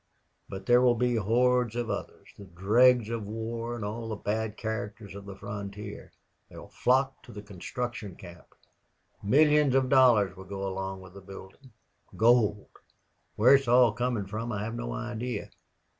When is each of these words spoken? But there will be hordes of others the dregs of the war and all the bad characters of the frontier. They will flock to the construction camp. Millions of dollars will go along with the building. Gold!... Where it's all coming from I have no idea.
But 0.49 0.65
there 0.65 0.81
will 0.81 0.95
be 0.95 1.13
hordes 1.13 1.75
of 1.75 1.91
others 1.91 2.29
the 2.35 2.45
dregs 2.45 3.09
of 3.11 3.23
the 3.23 3.29
war 3.29 3.75
and 3.75 3.85
all 3.85 4.09
the 4.09 4.15
bad 4.15 4.57
characters 4.57 5.13
of 5.13 5.25
the 5.27 5.35
frontier. 5.35 6.11
They 6.49 6.57
will 6.57 6.69
flock 6.69 7.21
to 7.21 7.31
the 7.31 7.43
construction 7.43 8.15
camp. 8.15 8.55
Millions 9.21 9.75
of 9.75 9.89
dollars 9.89 10.35
will 10.35 10.45
go 10.45 10.65
along 10.67 11.01
with 11.01 11.13
the 11.13 11.21
building. 11.21 11.69
Gold!... 12.17 12.79
Where 13.35 13.53
it's 13.53 13.67
all 13.67 13.91
coming 13.93 14.25
from 14.25 14.51
I 14.51 14.63
have 14.63 14.73
no 14.73 14.91
idea. 14.91 15.51